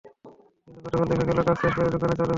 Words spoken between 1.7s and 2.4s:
করে দোকান চালুও হয়ে গেছে।